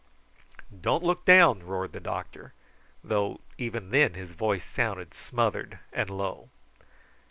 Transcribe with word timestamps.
"Don't 0.75 1.03
look 1.03 1.25
down," 1.25 1.61
roared 1.61 1.91
the 1.91 1.99
doctor, 1.99 2.53
though 3.03 3.39
even 3.59 3.91
then 3.91 4.15
his 4.15 4.31
voice 4.33 4.65
sounded 4.65 5.13
smothered 5.13 5.77
and 5.93 6.09
low. 6.09 6.49